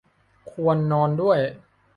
[0.51, 1.39] ควรนอนด้วย